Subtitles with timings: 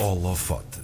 [0.00, 0.80] Holofote.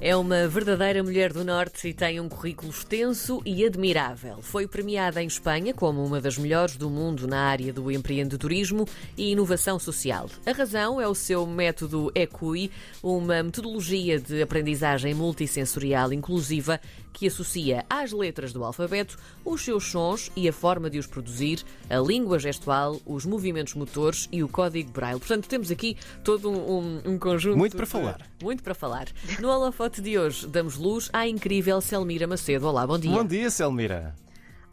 [0.00, 4.38] É uma verdadeira mulher do Norte e tem um currículo extenso e admirável.
[4.40, 9.32] Foi premiada em Espanha como uma das melhores do mundo na área do empreendedorismo e
[9.32, 10.30] inovação social.
[10.46, 12.70] A razão é o seu método ECUI,
[13.02, 16.80] uma metodologia de aprendizagem multissensorial inclusiva
[17.18, 21.64] que associa às letras do alfabeto os seus sons e a forma de os produzir,
[21.90, 25.18] a língua gestual, os movimentos motores e o código braille.
[25.18, 27.58] Portanto, temos aqui todo um, um- um conjunto.
[27.58, 28.20] Muito para de- falar.
[28.40, 29.08] Muito para falar.
[29.40, 32.68] No holofote de hoje, damos luz à incrível Selmira Macedo.
[32.68, 33.10] Olá, bom dia.
[33.10, 34.14] Bom dia, Selmira.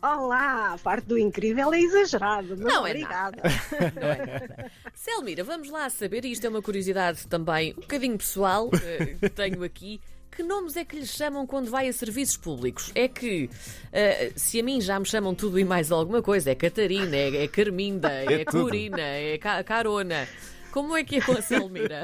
[0.01, 3.41] Olá, a parte do incrível é exagerado, mas Não é obrigada.
[4.93, 9.29] Selmira, vamos lá saber, e isto é uma curiosidade também um bocadinho pessoal eh, que
[9.29, 9.99] tenho aqui.
[10.35, 12.91] Que nomes é que lhe chamam quando vai a serviços públicos?
[12.93, 13.49] É que,
[13.93, 17.43] eh, se a mim já me chamam tudo e mais alguma coisa, é Catarina, é,
[17.43, 18.63] é Carminda, é, tudo.
[18.63, 20.27] Corina, é Ca- Carona.
[20.71, 22.03] Como é que é com a Selmira?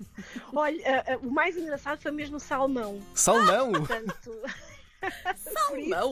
[0.54, 2.98] Olha, eh, eh, o mais engraçado foi mesmo o salmão.
[3.14, 3.72] Salmão!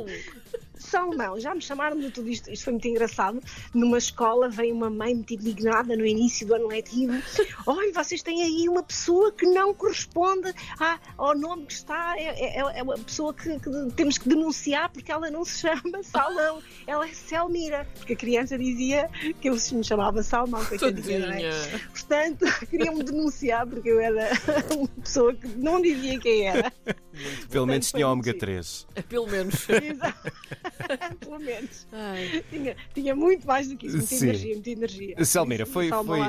[0.75, 1.12] Portanto, Não!
[1.12, 2.50] salmão, já me chamaram de tudo isto.
[2.50, 3.41] Isto foi muito engraçado.
[3.72, 7.12] Numa escola veio uma mãe muito indignada no início do ano letivo.
[7.67, 12.14] Olha, vocês têm aí uma pessoa que não corresponde à- ao nome que está.
[12.19, 16.02] É, é- é uma pessoa que, que temos que denunciar porque ela não se chama
[16.02, 16.62] Salmão.
[16.86, 17.86] Ela é Selmira.
[17.97, 19.08] Porque a criança dizia
[19.41, 20.64] que eu me chamava Salmão.
[20.64, 21.50] coitadinha, não é?
[21.91, 24.30] Portanto, queriam-me denunciar porque eu era
[24.77, 26.72] uma pessoa que não dizia quem era.
[27.50, 28.86] Pelo menos tinha ômega 3.
[29.08, 29.67] Pelo menos.
[29.69, 30.33] Exato.
[31.20, 31.86] Pelo menos.
[32.50, 33.96] Tinha, tinha muito mais do que isso.
[33.96, 34.24] Muita Sim.
[34.24, 35.24] energia, muita energia.
[35.24, 36.20] Selmira, foi, foi,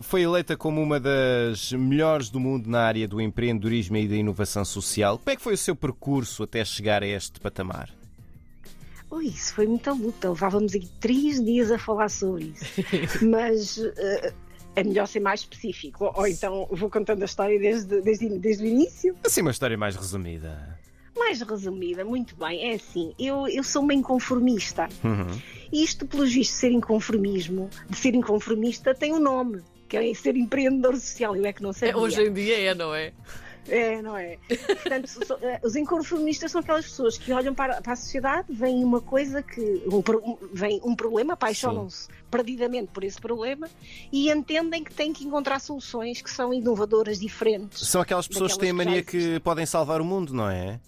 [0.00, 4.64] foi eleita como uma das melhores do mundo na área do empreendedorismo e da inovação
[4.64, 5.18] social.
[5.18, 7.90] Como é que foi o seu percurso até chegar a este patamar?
[9.10, 10.30] Ui, isso foi muita luta.
[10.30, 12.64] Levávamos aqui três dias a falar sobre isso.
[13.24, 14.32] Mas eh,
[14.76, 16.04] é melhor ser mais específico.
[16.04, 19.16] Ou, ou então vou contando a história desde, desde, desde o início.
[19.24, 20.78] Assim, uma história mais resumida.
[21.24, 22.70] Mais resumida, muito bem.
[22.70, 24.88] É assim, eu, eu sou uma inconformista.
[25.02, 25.40] Uhum.
[25.72, 29.62] E isto, pelos vistos, de ser inconformismo, de ser inconformista, tem um nome.
[29.88, 31.36] Que é ser empreendedor social.
[31.36, 31.90] Eu é que não sei.
[31.90, 33.12] É, hoje em dia é, não é?
[33.66, 34.38] É, não é?
[34.48, 38.84] Portanto, so- eh, os inconformistas são aquelas pessoas que olham para, para a sociedade, vem
[38.84, 39.82] uma coisa que.
[39.86, 40.02] Um,
[40.52, 43.68] vem um problema, apaixonam-se perdidamente por esse problema
[44.12, 47.88] e entendem que têm que encontrar soluções que são inovadoras, diferentes.
[47.88, 50.78] São aquelas pessoas que têm a mania que podem salvar o mundo, não é?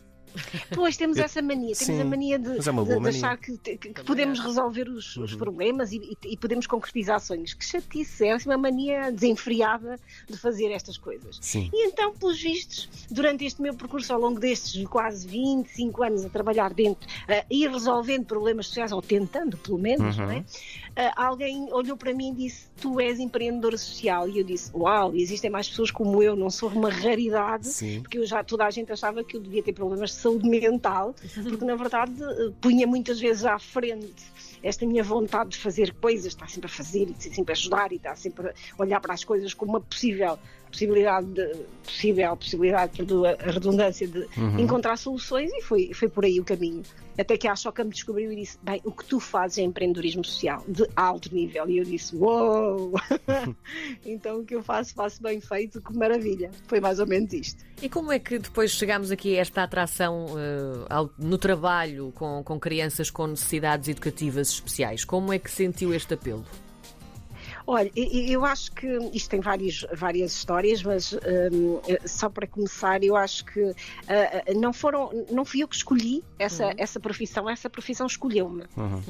[0.75, 2.97] Pois temos essa mania, temos Sim, a mania de, é de- de mania.
[2.99, 3.07] Uhum.
[3.07, 7.55] achar que, que- que podemos resolver os, os problemas e, e- e podemos concretizar sonhos.
[7.55, 9.99] Que chatice, é assim uma mania desenfreada
[10.29, 11.39] de fazer estas coisas.
[11.41, 11.71] Sim.
[11.73, 16.29] E então, pelos vistos, durante este meu percurso ao longo destes quase 25 anos a
[16.29, 20.25] trabalhar dentro, uh, ir resolvendo problemas sociais, ou tentando pelo menos, Uhum.
[20.27, 20.45] não é?
[20.97, 24.27] Uh, alguém olhou para mim e disse: Tu és empreendedora social.
[24.29, 27.69] E eu disse: Uau, existem mais pessoas como eu, não sou uma raridade.
[27.69, 28.01] Sim.
[28.01, 31.15] Porque eu já toda a gente achava que eu devia ter problemas de saúde mental,
[31.43, 34.25] porque na verdade eh, punha muitas vezes à frente
[34.63, 37.97] esta minha vontade de fazer coisas, está sempre a fazer e sempre a ajudar e
[37.97, 40.39] está sempre a olhar para as coisas como uma possível
[40.71, 44.27] possibilidade de, possível possibilidade perdoa a redundância de
[44.59, 46.83] encontrar soluções e foi, foi por aí o caminho.
[47.19, 50.23] Até que a Choca me descobriu e disse: Bem, o que tu fazes é empreendedorismo
[50.23, 51.67] social de alto nível.
[51.67, 52.93] E eu disse: Uou!
[54.05, 56.51] então o que eu faço, faço bem feito, que maravilha.
[56.67, 57.65] Foi mais ou menos isto.
[57.81, 62.43] E como é que depois chegamos aqui a esta atração eh, ao- no trabalho com,
[62.43, 65.05] com crianças com necessidades educativas especiais?
[65.05, 66.45] Como é que sentiu este apelo?
[67.69, 73.17] Olha, eu acho que isto tem várias, várias histórias, mas eh, só para começar, eu
[73.17, 73.75] acho que
[74.07, 78.63] ah, não foram, não fui eu que escolhi essa, essa profissão, essa profissão escolheu-me.
[78.77, 79.03] Uhum.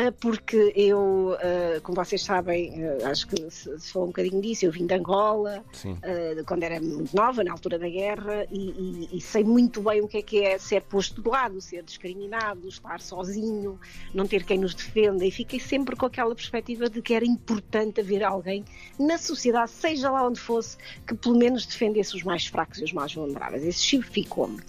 [0.00, 2.72] Ah, Porque eu, ah, como vocês sabem,
[3.02, 5.98] ah, acho que se, se falou um bocadinho disso, eu vim de Angola, Sim.
[6.46, 10.06] quando era muito nova, na altura da guerra, e, e- e sei muito bem o
[10.06, 13.78] que é que é ser posto de lado, ser discriminado, estar sozinho,
[14.14, 18.00] não ter quem nos defenda, e fiquei sempre com aquela perspectiva de que era importante
[18.00, 18.64] haver alguém
[19.00, 20.76] na sociedade, seja lá onde fosse,
[21.06, 23.64] que pelo menos defendesse os mais fracos e os mais vulneráveis.
[23.64, 24.60] Esse chip ficou-me.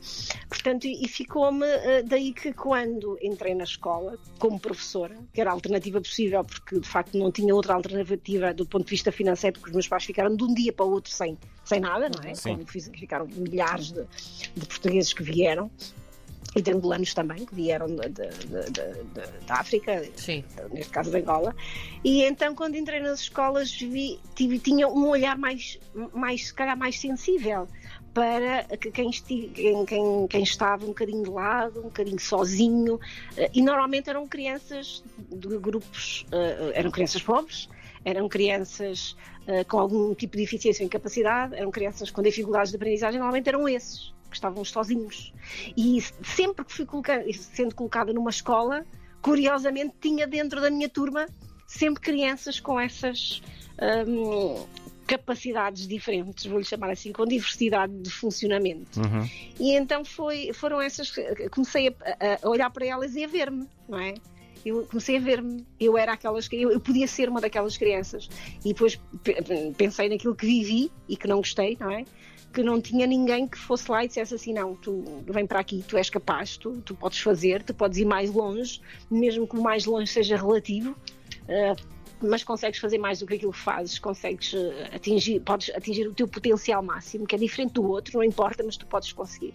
[0.48, 1.68] Portanto, e ficou-me
[2.08, 6.88] daí que quando entrei na escola, como professora, que era a alternativa possível, porque de
[6.88, 10.36] facto não tinha outra alternativa do ponto de vista financeiro, porque os meus pais ficaram
[10.36, 12.34] de um dia para o outro sem, sem nada, não é?
[12.34, 12.56] Sim.
[12.56, 14.06] Como ficaram milhares de,
[14.56, 15.70] de portugueses que vieram.
[16.56, 17.88] E de angolanos também, que vieram
[19.46, 20.44] da África, Sim.
[20.74, 21.56] neste caso de Angola.
[22.04, 25.78] E então, quando entrei nas escolas, vi, tive, tinha um olhar mais,
[26.12, 27.68] mais, se calhar, mais sensível
[28.20, 29.10] para que quem,
[29.86, 33.00] quem, quem- estava um bocadinho de lado, um bocadinho sozinho.
[33.38, 37.70] eh, E normalmente eram crianças de grupos, eh, eram crianças pobres,
[38.04, 39.16] eram crianças
[39.48, 43.48] uh, com algum tipo de deficiência ou incapacidade, eram crianças com dificuldades de aprendizagem, normalmente
[43.48, 45.34] eram esses que estavam sozinhos.
[45.78, 48.86] E sempre que fui colocada, sendo colocada numa escola,
[49.22, 51.26] curiosamente tinha dentro da minha turma
[51.68, 53.42] sempre crianças com essas
[54.08, 54.66] um,
[55.10, 59.00] capacidades diferentes, vou-lhe chamar assim, com diversidade de funcionamento.
[59.00, 59.28] Uhum.
[59.60, 61.12] E então foi, foram essas.
[61.50, 64.14] Comecei a, a olhar para elas e a ver-me, não é?
[64.64, 68.30] eu comecei a ver-me, eu era aquelas eu, eu podia ser uma daquelas crianças
[68.64, 69.00] e depois
[69.78, 72.04] pensei naquilo que vivi e que não gostei, não é?
[72.52, 75.84] Que não tinha ninguém que fosse lá e dissesse assim: não, tu vem para aqui,
[75.88, 79.62] tu és capaz, tu, tu podes fazer, tu podes ir mais longe, mesmo que o
[79.62, 80.94] mais longe seja relativo.
[81.48, 86.08] Uh, mas consegues fazer mais do que aquilo que fazes, consegues eh, atingir, podes atingir
[86.08, 89.54] o teu potencial máximo, que é diferente do outro, não importa, mas tu podes conseguir.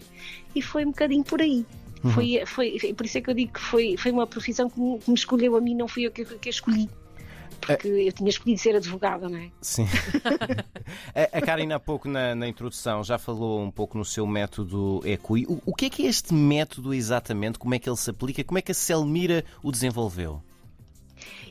[0.54, 1.66] E foi um bocadinho por aí.
[2.02, 2.10] Uhum.
[2.10, 4.98] Foi, foi, por isso é que eu digo que foi, foi uma profissão que me,
[4.98, 6.88] que me escolheu a mim, não fui eu que, que a escolhi
[7.66, 9.50] porque eu tinha escolhido ser advogada, não é?
[9.60, 9.86] Sim.
[11.14, 15.00] a, a Karina, há pouco na, na, introdução, já falou um pouco no seu método
[15.04, 15.46] EQI.
[15.46, 17.58] O, o que é que é este método exatamente?
[17.58, 18.44] Como é que ele se aplica?
[18.44, 20.42] Como é que a Selmira o desenvolveu?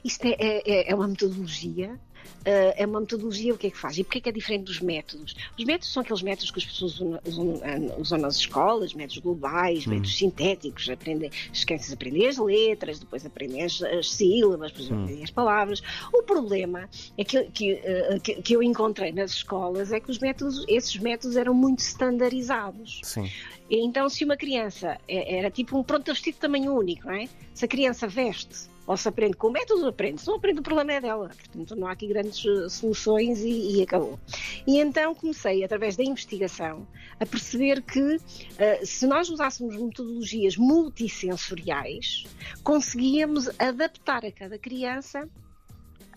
[0.04, 2.00] Isto é, é, é uma metodologia
[2.44, 3.98] Uh, é uma metodologia, o que é que faz?
[3.98, 5.34] E porquê é que é diferente dos métodos?
[5.58, 7.62] Os métodos são aqueles métodos que as pessoas usam, usam,
[7.98, 9.92] usam nas escolas, métodos globais, hum.
[9.92, 15.04] métodos sintéticos, aprendem, esquecem de aprender as letras, depois aprendem as, as sílabas, depois hum.
[15.04, 15.82] aprendem as palavras.
[16.14, 20.20] O problema é que, que, uh, que, que, eu encontrei nas escolas é que os
[20.20, 23.00] métodos, esses métodos eram muito standardizados.
[23.04, 23.30] Sim.
[23.70, 27.14] Então, se uma criança é, era tipo um pronto a vestir de tamanho único, não
[27.14, 27.30] é?
[27.54, 30.22] Se a criança veste ou se aprende com métodos, aprende.
[30.22, 31.30] Se não aprende, o problema é dela.
[31.30, 34.20] Portanto, não há aqui grandes eh, soluções e, e acabou.
[34.68, 36.86] E então comecei, através da investigação,
[37.20, 42.26] a perceber que uh, se nós usássemos metodologias multissensoriais,
[42.64, 45.30] conseguíamos adaptar a cada criança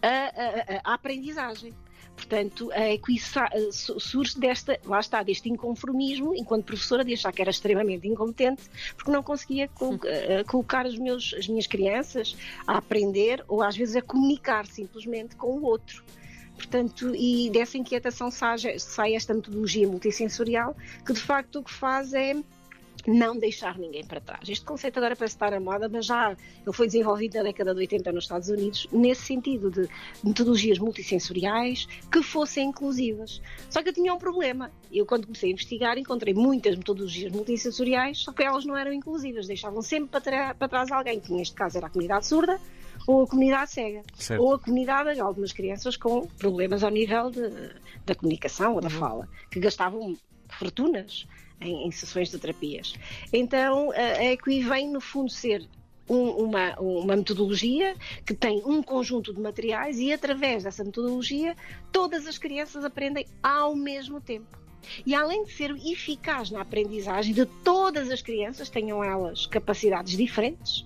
[0.02, 1.72] a, a, a, a aprendizagem.
[2.16, 2.98] Portanto, a eh,
[3.70, 8.62] surge desta, lá está, deste inconformismo, enquanto professora, de achar que era extremamente incompetente,
[8.96, 9.68] porque não conseguia
[10.04, 12.34] eh, colocar os meus, as minhas crianças
[12.66, 16.02] a aprender ou às vezes a comunicar simplesmente com o outro.
[16.56, 20.74] Portanto, e dessa inquietação sai, sai esta metodologia multissensorial,
[21.04, 22.34] que de facto o que faz é
[23.06, 24.48] não deixar ninguém para trás.
[24.48, 27.80] Este conceito agora parece estar à moda, mas já ele foi desenvolvido na década de
[27.80, 29.88] 80 nos Estados Unidos, nesse sentido de
[30.22, 33.40] metodologias multissensoriais que fossem inclusivas.
[33.70, 34.70] Só que eu tinha um problema.
[34.92, 39.46] Eu, quando comecei a investigar, encontrei muitas metodologias multissensoriais, só que elas não eram inclusivas,
[39.46, 42.60] deixavam sempre para, para trás alguém, que neste caso era a comunidade surda
[43.06, 44.42] ou a comunidade cega, certo.
[44.42, 47.48] ou a comunidade de algumas crianças com problemas ao nível de,
[48.04, 48.98] da comunicação ou da uhum.
[48.98, 50.16] fala, que gastavam
[50.58, 51.26] fortunas
[51.60, 52.94] em, em sessões de terapias.
[53.32, 55.66] Então, a EQI vem, no fundo, ser
[56.08, 57.94] um, uma, uma metodologia
[58.24, 61.56] que tem um conjunto de materiais e, através dessa metodologia,
[61.92, 64.58] todas as crianças aprendem ao mesmo tempo.
[65.04, 70.84] E além de ser eficaz na aprendizagem de todas as crianças, tenham elas capacidades diferentes,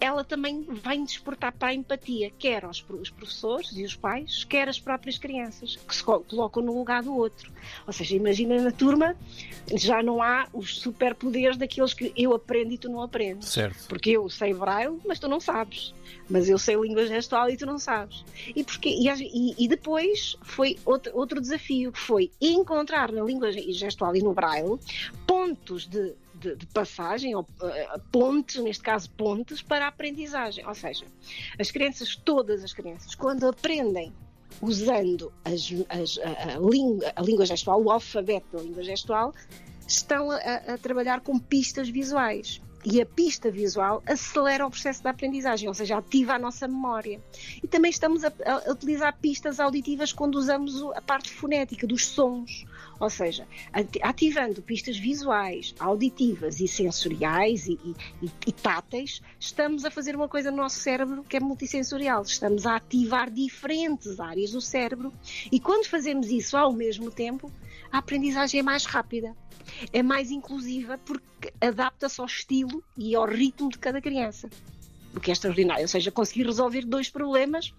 [0.00, 4.68] ela também vai despertar para a empatia, quer aos os professores e os pais, quer
[4.68, 7.52] as próprias crianças, que se colocam no lugar do outro.
[7.86, 9.14] Ou seja, imagina na turma,
[9.74, 13.48] já não há os superpoderes daqueles que eu aprendo e tu não aprendes.
[13.48, 13.86] Certo.
[13.88, 15.94] Porque eu sei braille, mas tu não sabes.
[16.28, 18.24] Mas eu sei língua gestual e tu não sabes.
[18.54, 24.16] E, porque, e, e depois foi outro, outro desafio, que foi encontrar na língua gestual
[24.16, 24.78] e no braille
[25.26, 30.66] pontos de de, de passagem, ou uh, pontes, neste caso pontes, para a aprendizagem.
[30.66, 31.04] Ou seja,
[31.58, 34.12] as crianças, todas as crianças, quando aprendem
[34.60, 39.34] usando as, as, a, a, língua, a língua gestual, o alfabeto da língua gestual,
[39.86, 45.10] estão a, a trabalhar com pistas visuais e a pista visual acelera o processo da
[45.10, 47.20] aprendizagem, ou seja, ativa a nossa memória.
[47.62, 52.64] E também estamos a, a utilizar pistas auditivas quando usamos a parte fonética dos sons,
[53.00, 53.48] ou seja,
[54.02, 57.80] ativando pistas visuais, auditivas e sensoriais e,
[58.22, 62.22] e, e táteis, estamos a fazer uma coisa no nosso cérebro que é multissensorial.
[62.22, 65.12] Estamos a ativar diferentes áreas do cérebro
[65.50, 67.50] e quando fazemos isso ao mesmo tempo,
[67.90, 69.34] a aprendizagem é mais rápida,
[69.92, 74.50] é mais inclusiva porque adapta-se ao estilo e ao ritmo de cada criança.
[75.16, 77.72] O que é extraordinário, ou seja, conseguir resolver dois problemas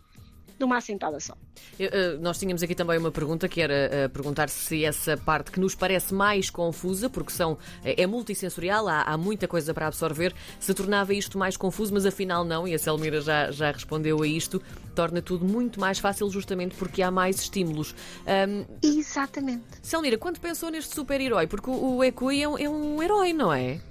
[0.61, 1.35] numa assentada só.
[1.77, 5.51] Eu, uh, nós tínhamos aqui também uma pergunta que era uh, perguntar se essa parte
[5.51, 10.33] que nos parece mais confusa, porque são, é multissensorial, há, há, muita coisa para absorver,
[10.59, 14.27] se tornava isto mais confuso, mas afinal não, e a Selmira já, já respondeu a
[14.27, 14.61] isto,
[14.95, 17.95] torna tudo muito mais fácil justamente porque há mais estímulos.
[18.25, 19.63] Um, Exatamente.
[19.81, 21.47] Selmira, quando pensou neste super-herói?
[21.47, 23.81] Porque o, o Ekui é um, é um herói, não é?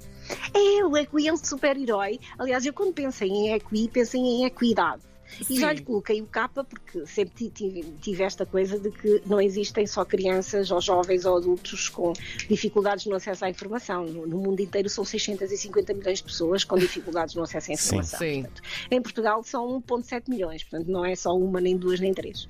[0.55, 2.21] É, o Equi é um super-herói.
[2.39, 5.10] Aliás, eu quando pensei em Equi, pensei em equidade
[5.49, 9.41] E já lhe coloquei o capa porque sempre tive, tive, esta coisa de que não
[9.41, 12.13] existem só crianças ou jovens ou adultos com
[12.49, 14.07] dificuldades no acesso à informação.
[14.07, 18.19] No, no mundo inteiro são 650 milhões de pessoas com dificuldades no acesso à informação.
[18.19, 18.43] Sim, sim.
[18.43, 22.47] Portanto, em Portugal são 1,7 milhões, portanto não é só uma, nem duas, nem três.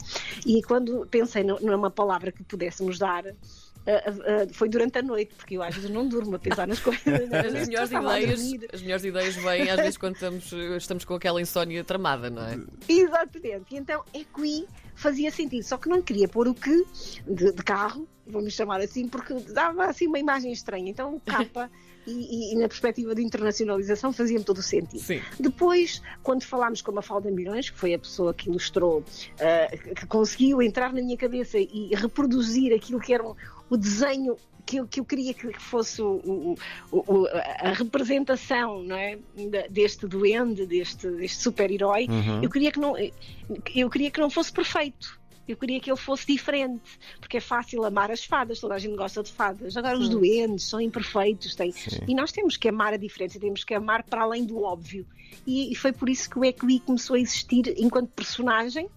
[0.46, 3.24] E quando pensei numa palavra que pudéssemos dar,
[3.80, 6.78] Uh, uh, foi durante a noite, porque eu às vezes não durmo a pensar nas
[6.78, 7.02] coisas.
[7.32, 11.82] As melhores, ideias, as melhores ideias vêm às vezes quando estamos, estamos com aquela insónia
[11.82, 12.58] tramada, não é?
[12.88, 13.74] Exatamente.
[13.74, 16.84] E então, equi fazia sentido, só que não queria pôr o que
[17.26, 20.90] de, de carro, vamos chamar assim, porque dava assim uma imagem estranha.
[20.90, 21.70] Então, o capa.
[22.06, 25.00] E, e, na perspectiva de internacionalização fazia-me todo o sentido.
[25.00, 25.20] Sim.
[25.38, 30.06] Depois, quando falámos com a Mafalda Milhões, que foi a pessoa que ilustrou, uh, que
[30.06, 33.36] conseguiu entrar na minha cabeça e reproduzir aquilo que era um,
[33.70, 34.36] o desenho
[34.66, 36.56] que eu, que eu queria que fosse o,
[36.92, 39.18] o, o, a representação não é?
[39.70, 42.42] deste duende, deste, deste super-herói, uhum.
[42.42, 42.94] eu, queria que não,
[43.74, 45.18] eu queria que não fosse perfeito.
[45.48, 48.94] Eu queria que ele fosse diferente, porque é fácil amar as fadas, toda a gente
[48.94, 49.76] gosta de fadas.
[49.76, 50.02] Agora, Sim.
[50.02, 51.74] os duendes são imperfeitos, têm...
[52.06, 55.04] e nós temos que amar a diferença, temos que amar para além do óbvio.
[55.44, 58.88] E, e foi por isso que o Equi começou a existir enquanto personagem,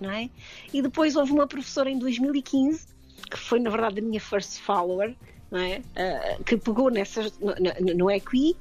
[0.00, 0.28] não é?
[0.72, 2.95] E depois houve uma professora em 2015
[3.30, 5.14] que foi na verdade a minha first follower,
[5.52, 5.78] é?
[5.78, 7.54] uh, que pegou nessas, no,
[7.94, 8.56] no Equi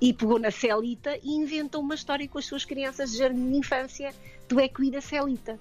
[0.00, 3.56] e pegou na Celita e inventou uma história com as suas crianças de jardim de
[3.56, 4.14] infância
[4.48, 5.58] do Equi da Celita.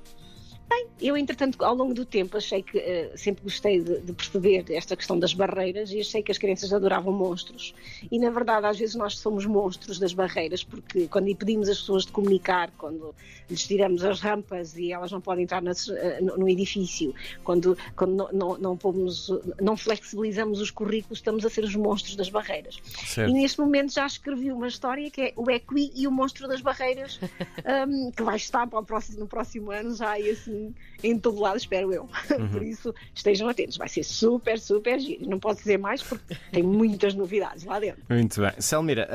[0.69, 4.65] Bem, eu entretanto ao longo do tempo achei que uh, sempre gostei de, de, perceber
[4.71, 7.73] esta questão das barreiras e achei que as crianças adoravam monstros
[8.11, 12.05] e na verdade às vezes nós somos monstros das barreiras porque quando impedimos as pessoas
[12.05, 13.15] de comunicar, quando
[13.49, 17.77] lhes tiramos as rampas e elas não podem entrar nas, uh, no, no, edifício, quando,
[17.95, 19.31] quando não, não, não, pomos,
[19.61, 22.77] não flexibilizamos os currículos, estamos a ser os monstros das barreiras.
[23.05, 23.29] Certo.
[23.29, 26.59] E neste momento já escrevi uma história que é o Equi e o monstro das
[26.59, 27.19] barreiras
[27.87, 30.56] um, que vai estar para o próximo, no próximo ano já e assim
[31.03, 32.07] em todo lado, espero eu.
[32.37, 32.49] Uhum.
[32.49, 33.77] Por isso, estejam atentos.
[33.77, 35.27] Vai ser super, super giro.
[35.27, 38.03] Não posso dizer mais porque tem muitas novidades lá dentro.
[38.09, 38.51] Muito bem.
[38.59, 39.07] Selmira,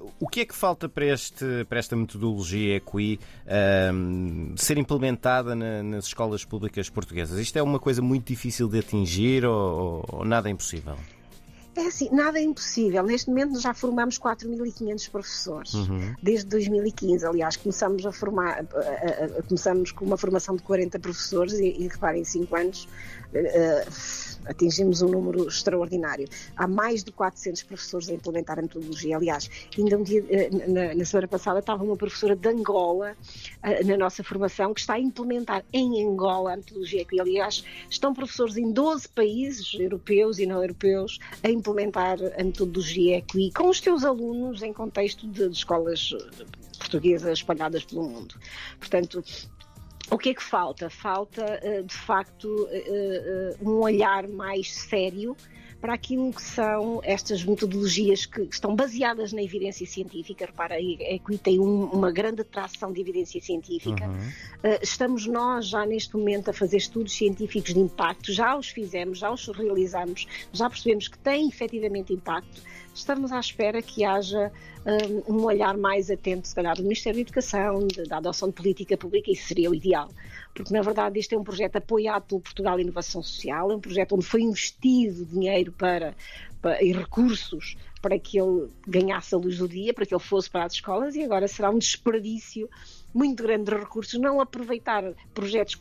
[0.00, 5.56] uh, o que é que falta para, este, para esta metodologia EQI uh, ser implementada
[5.56, 7.38] na, nas escolas públicas portuguesas?
[7.40, 10.96] Isto é uma coisa muito difícil de atingir ou, ou nada é impossível?
[11.76, 13.02] É assim, nada é impossível.
[13.02, 16.14] Neste momento já formamos 4.500 professores, uhum.
[16.20, 17.24] desde 2015.
[17.24, 21.68] Aliás, começamos a formar, a, a, a, começamos com uma formação de 40 professores e,
[21.68, 22.88] e reparem, em 5 anos
[23.34, 26.26] uh, atingimos um número extraordinário.
[26.56, 29.16] Há mais de 400 professores a implementar a metodologia.
[29.16, 33.16] Aliás, ainda um dia, uh, na, na, semana passada estava uma professora de Angola
[33.62, 37.06] uh, na nossa formação que está a implementar em Angola a metodologia.
[37.12, 43.18] E, aliás, estão professores em 12 países europeus e não europeus a implementar a metodologia
[43.18, 46.10] EQI com os seus alunos em contexto de, de escolas
[46.78, 48.34] portuguesas espalhadas pelo mundo.
[48.78, 49.22] Portanto,
[50.10, 50.90] o que é que falta?
[50.90, 55.36] Falta, eh, de facto, eh, eh, um olhar mais sério
[55.80, 60.46] para aquilo que são estas metodologias que estão baseadas na evidência científica.
[60.46, 64.06] Repara, é que tem um, uma grande atração de evidência científica.
[64.06, 64.78] Uhum.
[64.82, 69.30] estamos nós já neste momento a fazer estudos científicos de impacto, já os fizemos, já
[69.30, 72.62] os realizamos, já percebemos que têm efetivamente impacto.
[72.94, 74.52] Estamos à espera que haja
[75.28, 78.54] um, um olhar mais atento, se calhar, do Ministério da Educação, de, da adoção de
[78.54, 80.08] política pública, isso seria o ideal.
[80.54, 84.14] Porque, na verdade, este é um projeto apoiado pelo Portugal Inovação Social, é um projeto
[84.14, 86.14] onde foi investido dinheiro para,
[86.60, 90.50] para, e recursos para que ele ganhasse a luz do dia, para que ele fosse
[90.50, 92.68] para as escolas, e agora será um desperdício
[93.12, 95.02] muito grande de recursos, não aproveitar
[95.34, 95.76] projetos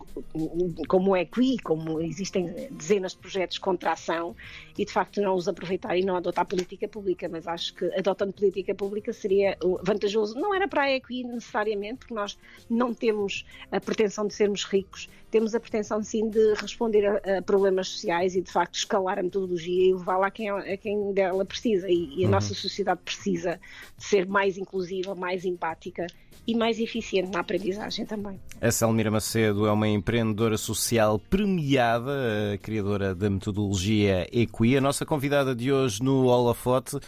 [0.88, 4.36] como o EQI, como existem dezenas de projetos contra a ação,
[4.78, 8.34] e de facto não os aproveitar e não adotar política pública, mas acho que adotando
[8.34, 10.36] política pública seria vantajoso.
[10.40, 12.38] Não era para a EQI necessariamente, porque nós
[12.70, 17.42] não temos a pretensão de sermos ricos, temos a pretensão sim de responder a, a
[17.42, 21.46] problemas sociais e de facto escalar a metodologia e levá-la a quem, a quem dela
[21.46, 21.88] precisa.
[21.88, 22.32] E, e a uhum.
[22.32, 23.60] nossa sociedade precisa
[23.98, 26.08] de ser mais inclusiva, mais empática
[26.48, 28.40] e mais eficiente na aprendizagem também.
[28.62, 34.76] A Selmira Macedo é uma empreendedora social premiada, criadora da metodologia Equi.
[34.76, 37.00] A nossa convidada de hoje no Holofote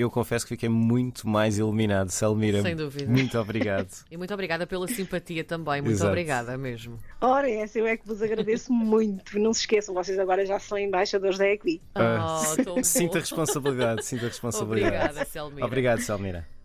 [0.00, 2.62] eu confesso que fiquei muito mais iluminado, Selmira.
[2.62, 3.10] Sem dúvida.
[3.10, 3.88] Muito obrigado.
[4.08, 5.80] e muito obrigada pela simpatia também.
[5.80, 6.10] Muito Exato.
[6.10, 6.98] obrigada mesmo.
[7.20, 9.38] Ora, essa eu é que vos agradeço muito.
[9.40, 11.80] Não se esqueçam, vocês agora já são embaixadores da Equi.
[11.96, 14.94] Oh, sinta responsabilidade, sinta responsabilidade.
[14.94, 15.66] Obrigada, Selmira.
[15.66, 16.57] Obrigado, Selmira.